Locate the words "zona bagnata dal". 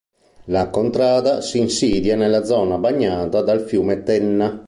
2.43-3.59